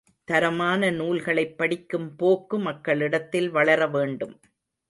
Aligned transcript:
தரமான 0.27 0.89
நூல்களைப் 0.91 1.57
படிக்கும் 1.57 2.15
போக்கு 2.15 2.59
மக்களிடத்தில் 2.59 3.49
வளர 3.49 3.87
வேண்டும். 3.87 4.35